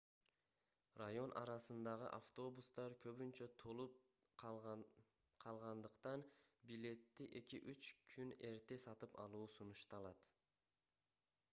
[0.99, 3.99] район арасындагы автобустар көбүнчө толуп
[4.45, 6.25] калгандыктан
[6.73, 10.33] билетти эки-үч күн эрте сатып алуу сунушталат